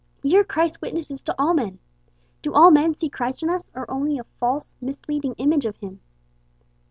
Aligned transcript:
We 0.23 0.35
are 0.35 0.43
Christ's 0.43 0.81
witnesses 0.81 1.21
to 1.25 1.35
all 1.37 1.53
men. 1.53 1.77
Do 2.41 2.55
all 2.55 2.71
men 2.71 2.97
see 2.97 3.07
Christ 3.07 3.43
in 3.43 3.51
us, 3.51 3.69
or 3.75 3.85
only 3.87 4.17
a 4.17 4.23
false, 4.39 4.73
misleading 4.81 5.35
image 5.37 5.67
of 5.67 5.77
him? 5.77 5.99